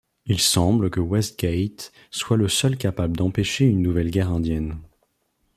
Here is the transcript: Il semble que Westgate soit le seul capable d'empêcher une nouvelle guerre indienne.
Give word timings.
Il 0.25 0.39
semble 0.39 0.89
que 0.89 0.99
Westgate 0.99 1.91
soit 2.09 2.35
le 2.35 2.47
seul 2.47 2.75
capable 2.75 3.15
d'empêcher 3.15 3.65
une 3.65 3.83
nouvelle 3.83 4.09
guerre 4.09 4.31
indienne. 4.31 4.79